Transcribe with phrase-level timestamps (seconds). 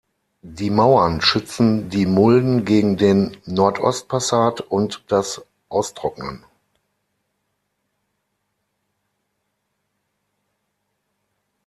[0.41, 6.43] Die Mauern schützen die Mulden gegen den Nordostpassat und das Austrocknen.